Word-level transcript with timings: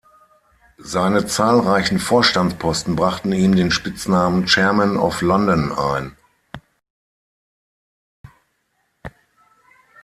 Seine 0.79 1.27
zahlreichen 1.27 1.99
Vorstandsposten 1.99 2.95
brachten 2.95 3.31
ihm 3.33 3.55
den 3.55 3.69
Spitznamen 3.69 4.47
„Chairman 4.47 4.97
of 4.97 5.21
London“ 5.21 5.71
ein. 5.71 6.17